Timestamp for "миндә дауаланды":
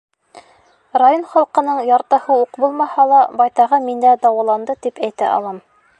3.87-4.81